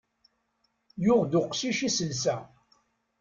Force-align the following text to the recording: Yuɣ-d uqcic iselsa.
Yuɣ-d 1.03 1.33
uqcic 1.39 1.79
iselsa. 1.87 2.35